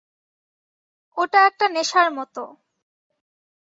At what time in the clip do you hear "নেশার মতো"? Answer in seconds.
1.69-2.43